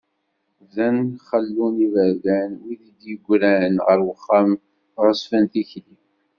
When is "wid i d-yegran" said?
2.63-3.75